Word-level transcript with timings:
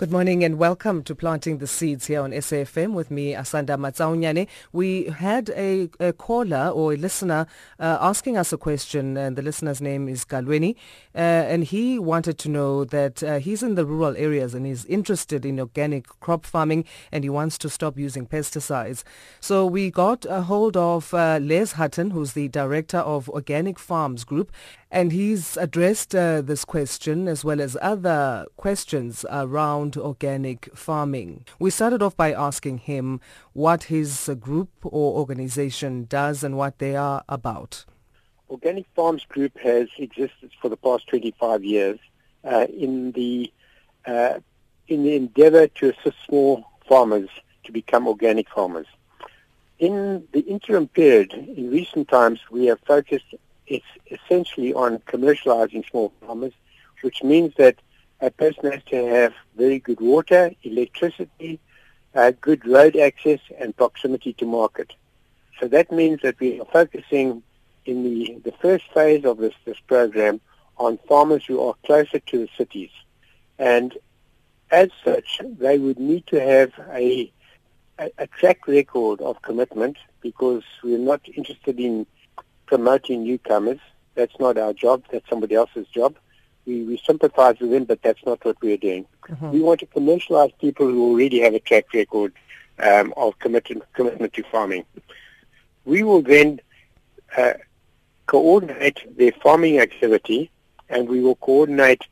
Good 0.00 0.10
morning 0.12 0.42
and 0.42 0.56
welcome 0.56 1.02
to 1.02 1.14
Planting 1.14 1.58
the 1.58 1.66
Seeds 1.66 2.06
here 2.06 2.22
on 2.22 2.30
SAFM 2.30 2.94
with 2.94 3.10
me, 3.10 3.34
Asanda 3.34 3.76
Matsaunyane. 3.76 4.48
We 4.72 5.04
had 5.04 5.50
a, 5.50 5.90
a, 6.00 6.14
caller 6.14 6.70
or 6.70 6.94
a 6.94 6.96
listener 6.96 7.46
uh, 7.78 7.98
asking 8.00 8.38
us 8.38 8.50
a 8.50 8.56
question 8.56 9.18
and 9.18 9.36
the 9.36 9.42
listener's 9.42 9.82
name 9.82 10.08
is 10.08 10.24
Galweni 10.24 10.74
uh, 11.14 11.18
and 11.18 11.64
he 11.64 11.98
wanted 11.98 12.38
to 12.38 12.48
know 12.48 12.86
that 12.86 13.22
uh, 13.22 13.40
he's 13.40 13.62
in 13.62 13.74
the 13.74 13.84
rural 13.84 14.16
areas 14.16 14.54
and 14.54 14.64
he's 14.64 14.86
interested 14.86 15.44
in 15.44 15.60
organic 15.60 16.06
crop 16.20 16.46
farming 16.46 16.86
and 17.12 17.22
he 17.22 17.28
wants 17.28 17.58
to 17.58 17.68
stop 17.68 17.98
using 17.98 18.26
pesticides. 18.26 19.02
So 19.38 19.66
we 19.66 19.90
got 19.90 20.24
a 20.30 20.40
hold 20.40 20.78
of 20.78 21.12
uh, 21.12 21.40
Les 21.42 21.72
Hutton, 21.72 22.12
who's 22.12 22.32
the 22.32 22.48
director 22.48 23.00
of 23.00 23.28
Organic 23.28 23.78
Farms 23.78 24.24
Group 24.24 24.50
and 24.90 25.12
he's 25.12 25.56
addressed 25.56 26.14
uh, 26.14 26.40
this 26.40 26.64
question 26.64 27.28
as 27.28 27.44
well 27.44 27.60
as 27.60 27.76
other 27.80 28.46
questions 28.56 29.24
around 29.30 29.89
organic 29.96 30.68
farming. 30.74 31.44
We 31.58 31.70
started 31.70 32.02
off 32.02 32.16
by 32.16 32.32
asking 32.32 32.78
him 32.78 33.20
what 33.52 33.84
his 33.84 34.30
group 34.40 34.70
or 34.82 35.18
organization 35.18 36.04
does 36.04 36.42
and 36.44 36.56
what 36.56 36.78
they 36.78 36.96
are 36.96 37.24
about. 37.28 37.84
Organic 38.48 38.86
Farms 38.96 39.24
Group 39.24 39.56
has 39.58 39.88
existed 39.98 40.50
for 40.60 40.68
the 40.68 40.76
past 40.76 41.06
25 41.08 41.64
years 41.64 41.98
uh, 42.44 42.66
in 42.76 43.12
the 43.12 43.52
uh, 44.06 44.40
in 44.88 45.04
the 45.04 45.14
endeavor 45.14 45.68
to 45.68 45.90
assist 45.90 46.16
small 46.26 46.64
farmers 46.88 47.28
to 47.64 47.70
become 47.70 48.08
organic 48.08 48.48
farmers. 48.48 48.86
In 49.78 50.26
the 50.32 50.40
interim 50.40 50.88
period, 50.88 51.32
in 51.32 51.70
recent 51.70 52.08
times, 52.08 52.40
we 52.50 52.66
have 52.66 52.80
focused 52.80 53.34
it's 53.70 53.86
essentially 54.10 54.74
on 54.74 54.98
commercializing 54.98 55.88
small 55.88 56.12
farmers, 56.20 56.52
which 57.02 57.22
means 57.22 57.54
that 57.56 57.76
a 58.20 58.30
person 58.30 58.72
has 58.72 58.82
to 58.84 59.06
have 59.06 59.32
very 59.56 59.78
good 59.78 60.00
water, 60.00 60.52
electricity, 60.62 61.58
uh, 62.14 62.32
good 62.40 62.66
road 62.66 62.96
access, 62.96 63.40
and 63.58 63.76
proximity 63.76 64.32
to 64.34 64.46
market. 64.46 64.92
So 65.58 65.68
that 65.68 65.92
means 65.92 66.20
that 66.22 66.38
we 66.40 66.60
are 66.60 66.66
focusing 66.66 67.42
in 67.84 68.04
the, 68.04 68.40
the 68.44 68.52
first 68.60 68.84
phase 68.92 69.24
of 69.24 69.38
this, 69.38 69.54
this 69.64 69.78
program 69.86 70.40
on 70.76 70.98
farmers 71.08 71.44
who 71.44 71.60
are 71.60 71.74
closer 71.84 72.18
to 72.18 72.38
the 72.38 72.48
cities. 72.56 72.90
And 73.58 73.96
as 74.70 74.88
such, 75.04 75.40
they 75.42 75.78
would 75.78 75.98
need 75.98 76.26
to 76.28 76.40
have 76.40 76.72
a, 76.92 77.30
a, 77.98 78.10
a 78.18 78.26
track 78.26 78.66
record 78.66 79.20
of 79.20 79.42
commitment 79.42 79.98
because 80.20 80.62
we're 80.82 80.98
not 80.98 81.20
interested 81.34 81.78
in 81.78 82.06
promoting 82.66 83.24
newcomers. 83.24 83.80
That's 84.14 84.38
not 84.38 84.56
our 84.58 84.72
job. 84.72 85.04
That's 85.10 85.28
somebody 85.28 85.54
else's 85.54 85.86
job. 85.88 86.16
We, 86.70 86.84
we 86.84 87.02
sympathize 87.04 87.58
with 87.58 87.70
them, 87.72 87.84
but 87.84 88.00
that's 88.00 88.24
not 88.24 88.44
what 88.44 88.56
we're 88.62 88.76
doing. 88.76 89.04
Mm-hmm. 89.28 89.50
We 89.50 89.60
want 89.60 89.80
to 89.80 89.86
commercialize 89.86 90.52
people 90.60 90.86
who 90.86 91.00
already 91.10 91.40
have 91.40 91.54
a 91.54 91.58
track 91.58 91.86
record 91.92 92.32
um, 92.78 93.12
of 93.16 93.36
commitment, 93.40 93.82
commitment 93.92 94.32
to 94.34 94.44
farming. 94.52 94.84
We 95.84 96.04
will 96.04 96.22
then 96.22 96.60
uh, 97.36 97.54
coordinate 98.26 98.98
their 99.18 99.32
farming 99.32 99.80
activity, 99.80 100.48
and 100.88 101.08
we 101.08 101.20
will 101.20 101.34
coordinate. 101.48 102.02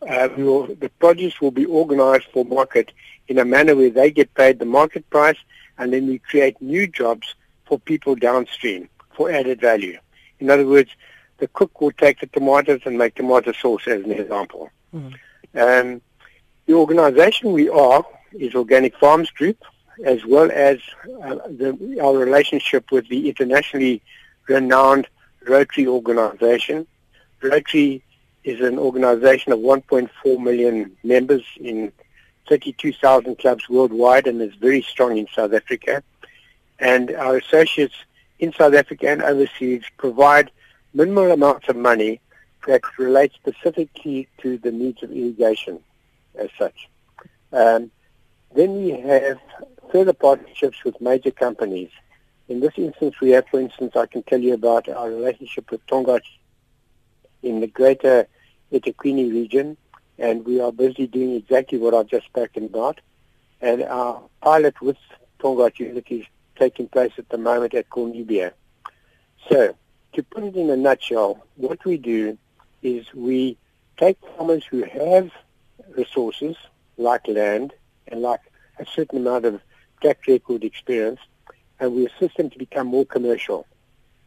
Uh, 0.00 0.28
we 0.34 0.44
will, 0.44 0.66
the 0.84 0.90
produce 1.04 1.38
will 1.42 1.50
be 1.50 1.66
organized 1.66 2.28
for 2.32 2.46
market 2.46 2.92
in 3.30 3.36
a 3.38 3.44
manner 3.44 3.76
where 3.76 3.90
they 3.90 4.10
get 4.10 4.32
paid 4.32 4.58
the 4.58 4.64
market 4.80 5.04
price, 5.10 5.40
and 5.76 5.92
then 5.92 6.06
we 6.06 6.18
create 6.18 6.56
new 6.62 6.86
jobs 6.86 7.34
for 7.66 7.78
people 7.78 8.14
downstream 8.14 8.88
for 9.14 9.30
added 9.30 9.60
value. 9.60 9.98
In 10.40 10.48
other 10.48 10.66
words, 10.66 10.92
the 11.38 11.48
cook 11.48 11.80
will 11.80 11.92
take 11.92 12.20
the 12.20 12.26
tomatoes 12.26 12.80
and 12.84 12.98
make 12.98 13.14
tomato 13.14 13.52
sauce 13.52 13.86
as 13.86 14.04
an 14.04 14.12
example. 14.12 14.70
Mm. 14.94 15.14
Um, 15.54 16.02
the 16.66 16.74
organization 16.74 17.52
we 17.52 17.68
are 17.68 18.04
is 18.32 18.54
Organic 18.54 18.96
Farms 18.98 19.30
Group, 19.30 19.62
as 20.04 20.24
well 20.24 20.50
as 20.52 20.78
uh, 21.22 21.36
the, 21.46 21.98
our 22.02 22.16
relationship 22.16 22.90
with 22.92 23.08
the 23.08 23.28
internationally 23.28 24.02
renowned 24.48 25.08
Rotary 25.46 25.86
organization. 25.86 26.86
Rotary 27.40 28.02
is 28.44 28.60
an 28.60 28.78
organization 28.78 29.52
of 29.52 29.60
1.4 29.60 30.42
million 30.42 30.96
members 31.02 31.42
in 31.58 31.92
32,000 32.48 33.38
clubs 33.38 33.68
worldwide 33.68 34.26
and 34.26 34.40
is 34.40 34.54
very 34.54 34.82
strong 34.82 35.16
in 35.16 35.26
South 35.34 35.52
Africa. 35.52 36.02
And 36.78 37.10
our 37.12 37.36
associates 37.36 37.94
in 38.38 38.52
South 38.52 38.74
Africa 38.74 39.08
and 39.08 39.22
overseas 39.22 39.82
provide 39.96 40.50
minimal 40.94 41.30
amounts 41.30 41.68
of 41.68 41.76
money 41.76 42.20
that 42.66 42.82
relate 42.98 43.32
specifically 43.34 44.28
to 44.38 44.58
the 44.58 44.70
needs 44.70 45.02
of 45.02 45.10
irrigation 45.10 45.80
as 46.34 46.48
such. 46.58 46.88
Um, 47.52 47.90
then 48.54 48.82
we 48.82 48.90
have 48.90 49.38
further 49.90 50.12
partnerships 50.12 50.84
with 50.84 51.00
major 51.00 51.30
companies. 51.30 51.90
In 52.48 52.60
this 52.60 52.72
instance, 52.76 53.20
we 53.20 53.30
have, 53.30 53.46
for 53.48 53.60
instance, 53.60 53.92
I 53.94 54.06
can 54.06 54.22
tell 54.22 54.40
you 54.40 54.54
about 54.54 54.88
our 54.88 55.08
relationship 55.08 55.70
with 55.70 55.86
Tongaat 55.86 56.22
in 57.42 57.60
the 57.60 57.66
greater 57.66 58.26
eThekwini 58.72 59.30
region, 59.30 59.76
and 60.18 60.44
we 60.44 60.60
are 60.60 60.72
busy 60.72 61.06
doing 61.06 61.34
exactly 61.34 61.78
what 61.78 61.94
I've 61.94 62.08
just 62.08 62.26
spoken 62.26 62.64
about. 62.64 63.00
And 63.60 63.82
our 63.82 64.22
pilot 64.40 64.80
with 64.80 64.96
Tongaat 65.40 65.78
Utilities 65.78 66.24
taking 66.56 66.88
place 66.88 67.12
at 67.18 67.28
the 67.28 67.38
moment 67.38 67.74
at 67.74 67.88
Cornubia. 67.88 68.52
So, 69.50 69.74
to 70.14 70.22
put 70.22 70.44
it 70.44 70.56
in 70.56 70.70
a 70.70 70.76
nutshell, 70.76 71.44
what 71.56 71.84
we 71.84 71.96
do 71.96 72.38
is 72.82 73.06
we 73.14 73.56
take 73.96 74.18
farmers 74.36 74.64
who 74.64 74.82
have 74.84 75.30
resources 75.96 76.56
like 76.96 77.26
land 77.28 77.72
and 78.06 78.22
like 78.22 78.40
a 78.78 78.86
certain 78.86 79.18
amount 79.18 79.44
of 79.44 79.60
track 80.00 80.18
record 80.26 80.64
experience, 80.64 81.20
and 81.80 81.94
we 81.94 82.06
assist 82.06 82.36
them 82.36 82.50
to 82.50 82.58
become 82.58 82.86
more 82.86 83.04
commercial. 83.04 83.66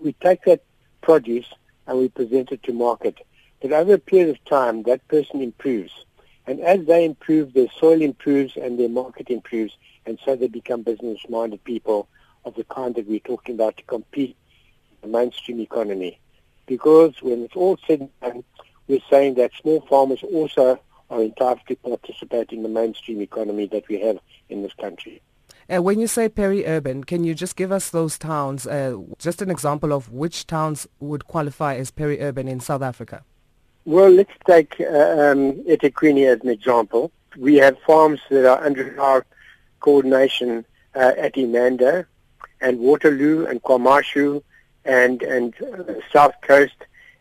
We 0.00 0.12
take 0.14 0.44
that 0.44 0.62
produce 1.00 1.46
and 1.86 1.98
we 1.98 2.08
present 2.08 2.52
it 2.52 2.62
to 2.64 2.72
market. 2.72 3.18
But 3.60 3.72
over 3.72 3.94
a 3.94 3.98
period 3.98 4.30
of 4.30 4.44
time, 4.44 4.82
that 4.84 5.06
person 5.08 5.40
improves. 5.40 5.92
And 6.46 6.60
as 6.60 6.84
they 6.86 7.04
improve, 7.04 7.52
their 7.52 7.68
soil 7.78 8.02
improves 8.02 8.56
and 8.56 8.78
their 8.78 8.88
market 8.88 9.30
improves, 9.30 9.76
and 10.06 10.18
so 10.24 10.34
they 10.34 10.48
become 10.48 10.82
business-minded 10.82 11.62
people 11.62 12.08
of 12.44 12.56
the 12.56 12.64
kind 12.64 12.96
that 12.96 13.06
we're 13.06 13.20
talking 13.20 13.54
about 13.54 13.76
to 13.76 13.84
compete 13.84 14.36
the 15.02 15.08
mainstream 15.08 15.60
economy. 15.60 16.18
Because 16.66 17.14
when 17.20 17.42
it's 17.42 17.56
all 17.56 17.78
said 17.86 18.00
and 18.00 18.10
done, 18.20 18.44
we're 18.88 19.00
saying 19.10 19.34
that 19.34 19.50
small 19.60 19.80
farmers 19.82 20.22
also 20.22 20.80
are 21.10 21.22
entitled 21.22 21.60
to 21.68 21.76
participate 21.76 22.50
in 22.50 22.62
the 22.62 22.68
mainstream 22.68 23.20
economy 23.20 23.66
that 23.66 23.86
we 23.88 24.00
have 24.00 24.18
in 24.48 24.62
this 24.62 24.72
country. 24.74 25.20
Uh, 25.72 25.80
when 25.80 26.00
you 26.00 26.06
say 26.06 26.28
peri-urban, 26.28 27.04
can 27.04 27.24
you 27.24 27.34
just 27.34 27.56
give 27.56 27.70
us 27.70 27.90
those 27.90 28.18
towns, 28.18 28.66
uh, 28.66 28.96
just 29.18 29.40
an 29.42 29.50
example 29.50 29.92
of 29.92 30.10
which 30.10 30.46
towns 30.46 30.86
would 31.00 31.26
qualify 31.26 31.76
as 31.76 31.90
peri-urban 31.90 32.48
in 32.48 32.60
South 32.60 32.82
Africa? 32.82 33.22
Well, 33.84 34.10
let's 34.10 34.32
take 34.46 34.80
uh, 34.80 34.84
um, 34.84 35.52
eThekwini 35.64 36.26
as 36.32 36.40
an 36.40 36.48
example. 36.48 37.10
We 37.36 37.56
have 37.56 37.76
farms 37.86 38.20
that 38.30 38.44
are 38.44 38.64
under 38.64 39.00
our 39.00 39.24
coordination 39.80 40.64
uh, 40.94 41.12
at 41.16 41.34
Inanda, 41.34 42.06
and 42.62 42.78
Waterloo 42.78 43.44
and 43.46 43.62
KwaMashu 43.62 44.42
and 44.84 45.22
and 45.22 45.54
South 46.12 46.34
Coast 46.42 46.74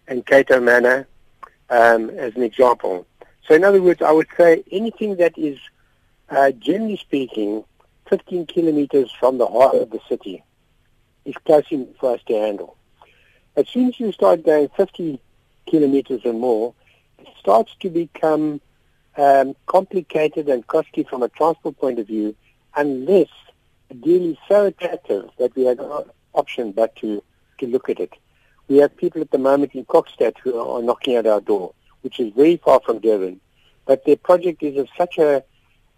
and 0.07 0.25
Cato 0.25 0.59
Manor 0.59 1.07
um, 1.69 2.09
as 2.11 2.35
an 2.35 2.44
example. 2.44 3.05
So 3.47 3.55
in 3.55 3.63
other 3.63 3.81
words, 3.81 4.01
I 4.01 4.11
would 4.11 4.27
say 4.38 4.63
anything 4.72 5.17
that 5.17 5.38
is, 5.38 5.57
uh, 6.29 6.51
generally 6.51 6.97
speaking, 6.97 7.63
15 8.09 8.45
kilometers 8.47 9.11
from 9.19 9.38
the 9.38 9.47
heart 9.47 9.75
of 9.75 9.89
the 9.89 9.99
city 10.07 10.44
is 11.25 11.35
close 11.45 11.63
enough 11.72 11.95
for 11.99 12.16
us 12.16 12.22
to 12.27 12.33
handle. 12.33 12.75
As 13.55 13.67
soon 13.67 13.89
as 13.89 13.99
you 13.99 14.11
start 14.11 14.43
going 14.43 14.69
50 14.75 15.19
kilometers 15.67 16.22
or 16.25 16.33
more, 16.33 16.73
it 17.19 17.28
starts 17.39 17.75
to 17.81 17.89
become 17.89 18.61
um, 19.17 19.55
complicated 19.66 20.47
and 20.49 20.66
costly 20.67 21.03
from 21.03 21.23
a 21.23 21.29
transport 21.29 21.78
point 21.78 21.99
of 21.99 22.07
view 22.07 22.35
unless 22.75 23.28
deal 24.02 24.31
is 24.31 24.37
so 24.47 24.66
attractive 24.66 25.29
that 25.37 25.55
we 25.55 25.66
had 25.66 25.78
no 25.78 26.05
option 26.34 26.72
but 26.72 26.96
to, 26.97 27.22
to 27.61 27.67
look 27.67 27.90
at 27.90 27.99
it. 27.99 28.13
We 28.67 28.78
have 28.78 28.96
people 28.96 29.22
at 29.22 29.31
the 29.31 29.37
moment 29.37 29.73
in 29.73 29.85
Kokstad 29.85 30.37
who 30.43 30.58
are 30.58 30.81
knocking 30.81 31.16
at 31.16 31.25
our 31.25 31.41
door, 31.41 31.73
which 32.02 32.19
is 32.19 32.34
very 32.34 32.58
far 32.58 32.81
from 32.85 32.99
Durban. 32.99 33.40
But 33.85 34.05
their 34.05 34.17
project 34.17 34.61
is 34.61 34.78
of 34.78 34.87
such 34.97 35.17
a 35.17 35.43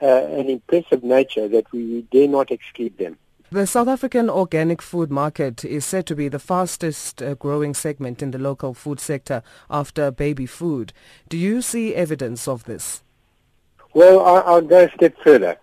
uh, 0.01 0.05
an 0.05 0.49
impressive 0.49 1.01
nature 1.03 1.47
that 1.47 1.71
we 1.71 2.01
dare 2.11 2.27
not 2.27 2.51
exclude 2.51 2.97
them. 2.97 3.17
The 3.51 3.65
South 3.67 3.87
African 3.87 4.29
organic 4.29 4.81
food 4.81 5.11
market 5.11 5.63
is 5.63 5.85
said 5.85 6.05
to 6.07 6.15
be 6.15 6.27
the 6.27 6.39
fastest 6.39 7.21
uh, 7.21 7.35
growing 7.35 7.73
segment 7.73 8.21
in 8.21 8.31
the 8.31 8.39
local 8.39 8.73
food 8.73 8.99
sector 8.99 9.43
after 9.69 10.11
baby 10.11 10.45
food. 10.45 10.91
Do 11.29 11.37
you 11.37 11.61
see 11.61 11.95
evidence 11.95 12.47
of 12.47 12.63
this? 12.65 13.03
Well, 13.93 14.19
I'll 14.21 14.61
go 14.61 14.85
a 14.85 14.91
step 14.91 15.15
further 15.23 15.57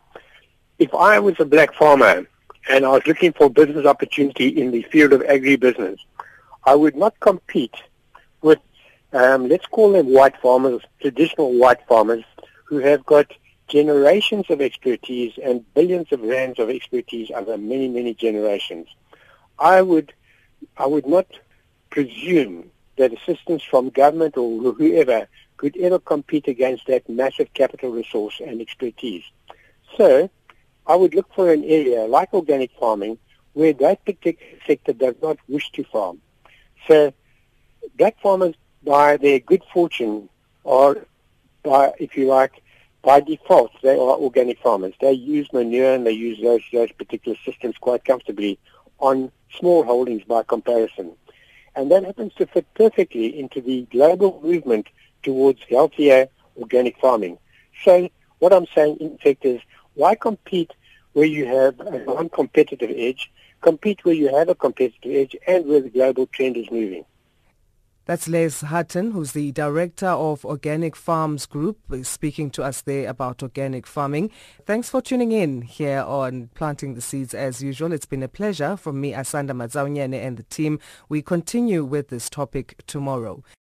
if 0.78 0.94
I 0.94 1.18
was 1.18 1.34
a 1.40 1.44
black 1.44 1.74
farmer 1.74 2.26
and 2.68 2.84
I 2.84 2.90
was 2.90 3.06
looking 3.06 3.32
for 3.32 3.50
business 3.50 3.86
opportunity 3.86 4.48
in 4.48 4.70
the 4.70 4.82
field 4.82 5.12
of 5.12 5.22
agribusiness, 5.22 5.98
I 6.64 6.74
would 6.74 6.96
not 6.96 7.18
compete 7.20 7.74
with, 8.42 8.58
um, 9.12 9.48
let's 9.48 9.66
call 9.66 9.92
them 9.92 10.12
white 10.12 10.36
farmers, 10.40 10.82
traditional 11.00 11.52
white 11.58 11.86
farmers, 11.88 12.24
who 12.64 12.78
have 12.78 13.04
got 13.06 13.32
generations 13.68 14.46
of 14.50 14.60
expertise 14.60 15.32
and 15.42 15.64
billions 15.74 16.12
of 16.12 16.20
rands 16.20 16.58
of 16.58 16.68
expertise 16.68 17.30
over 17.34 17.56
many, 17.56 17.88
many 17.88 18.14
generations. 18.14 18.88
I 19.58 19.82
would, 19.82 20.12
I 20.76 20.86
would 20.86 21.06
not 21.06 21.26
presume 21.90 22.70
that 22.96 23.12
assistance 23.12 23.62
from 23.62 23.90
government 23.90 24.36
or 24.36 24.72
whoever 24.72 25.26
could 25.56 25.76
ever 25.76 25.98
compete 25.98 26.48
against 26.48 26.86
that 26.86 27.08
massive 27.08 27.52
capital 27.54 27.90
resource 27.90 28.40
and 28.44 28.60
expertise. 28.60 29.24
So 29.96 30.30
I 30.86 30.96
would 30.96 31.14
look 31.14 31.32
for 31.34 31.52
an 31.52 31.64
area 31.64 32.04
like 32.06 32.32
organic 32.34 32.70
farming 32.78 33.18
where 33.52 33.72
that 33.72 34.04
particular 34.04 34.36
sector 34.66 34.92
does 34.92 35.14
not 35.22 35.38
wish 35.48 35.70
to 35.72 35.84
farm. 35.84 36.20
So 36.88 37.12
black 37.96 38.20
farmers, 38.20 38.54
by 38.82 39.16
their 39.16 39.40
good 39.40 39.62
fortune, 39.72 40.28
are, 40.64 40.96
by, 41.62 41.92
if 41.98 42.16
you 42.16 42.26
like, 42.26 42.62
by 43.02 43.20
default, 43.20 43.72
they 43.82 43.94
are 43.94 44.16
organic 44.16 44.58
farmers. 44.60 44.94
They 45.00 45.12
use 45.12 45.48
manure 45.52 45.94
and 45.94 46.06
they 46.06 46.12
use 46.12 46.40
those, 46.42 46.62
those 46.72 46.92
particular 46.92 47.36
systems 47.44 47.76
quite 47.78 48.04
comfortably 48.04 48.58
on 48.98 49.32
small 49.58 49.82
holdings 49.84 50.24
by 50.24 50.42
comparison. 50.42 51.12
And 51.74 51.90
that 51.90 52.04
happens 52.04 52.34
to 52.34 52.46
fit 52.46 52.66
perfectly 52.74 53.38
into 53.38 53.60
the 53.60 53.82
global 53.90 54.40
movement 54.42 54.88
towards 55.22 55.60
healthier 55.68 56.28
organic 56.58 56.98
farming. 56.98 57.38
So 57.84 58.10
what 58.38 58.52
I'm 58.52 58.66
saying, 58.74 58.98
in 59.00 59.14
effect, 59.14 59.44
is 59.44 59.60
why 60.00 60.14
compete 60.14 60.72
where 61.12 61.26
you 61.26 61.44
have 61.44 61.78
a 61.80 62.04
non-competitive 62.04 62.90
edge, 62.96 63.30
compete 63.60 64.02
where 64.04 64.14
you 64.14 64.34
have 64.34 64.48
a 64.48 64.54
competitive 64.54 65.12
edge 65.12 65.36
and 65.46 65.66
where 65.66 65.82
the 65.82 65.90
global 65.90 66.26
trend 66.28 66.56
is 66.56 66.70
moving. 66.70 67.04
That's 68.06 68.26
Les 68.26 68.62
Hutton, 68.62 69.12
who's 69.12 69.32
the 69.32 69.52
director 69.52 70.08
of 70.08 70.44
Organic 70.44 70.96
Farms 70.96 71.44
Group, 71.46 71.78
speaking 72.02 72.50
to 72.52 72.62
us 72.64 72.80
there 72.80 73.08
about 73.08 73.42
organic 73.42 73.86
farming. 73.86 74.30
Thanks 74.64 74.88
for 74.88 75.02
tuning 75.02 75.32
in 75.32 75.62
here 75.62 76.00
on 76.00 76.48
Planting 76.54 76.94
the 76.94 77.02
Seeds 77.02 77.34
as 77.34 77.62
usual. 77.62 77.92
It's 77.92 78.06
been 78.06 78.22
a 78.22 78.28
pleasure 78.28 78.76
from 78.76 79.00
me, 79.00 79.12
Asanda 79.12 79.52
Matsaunyane, 79.52 80.14
and 80.14 80.38
the 80.38 80.42
team. 80.44 80.80
We 81.08 81.20
continue 81.22 81.84
with 81.84 82.08
this 82.08 82.30
topic 82.30 82.82
tomorrow. 82.86 83.44